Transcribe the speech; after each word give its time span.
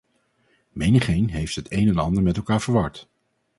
Menigeen 0.69 1.29
heeft 1.29 1.55
het 1.55 1.71
een 1.71 1.87
en 1.87 1.97
ander 1.97 2.23
met 2.23 2.37
elkaar 2.37 2.61
verward. 2.61 3.09